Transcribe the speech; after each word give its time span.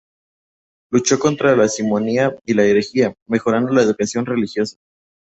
Luchó 0.91 1.19
contra 1.19 1.55
la 1.55 1.67
simonía 1.67 2.35
y 2.43 2.55
la 2.55 2.63
herejía, 2.63 3.13
mejorando 3.27 3.71
la 3.71 3.83
educación 3.83 4.25
religiosa. 4.25 4.77